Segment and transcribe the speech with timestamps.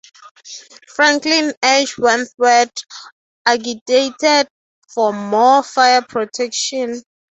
[0.87, 1.95] Franklin H.
[1.99, 2.85] Wentworth
[3.45, 4.47] agitated
[4.89, 7.03] for more fire protection.